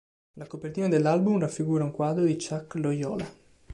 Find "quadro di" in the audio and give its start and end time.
1.91-2.35